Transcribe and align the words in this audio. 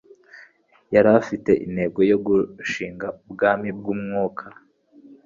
yari 0.93 1.09
afite 1.19 1.51
intego 1.65 1.99
yo 2.11 2.17
gushinga 2.25 3.07
ubwami 3.25 3.67
bw'umwuka, 3.77 4.45